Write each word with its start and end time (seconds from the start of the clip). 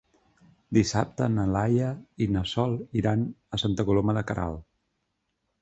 Dissabte 0.77 1.27
na 1.33 1.43
Laia 1.57 1.91
i 2.27 2.29
na 2.37 2.43
Sol 2.53 2.75
iran 3.03 3.27
a 3.59 3.63
Santa 3.65 3.89
Coloma 3.91 4.17
de 4.21 4.29
Queralt. 4.33 4.69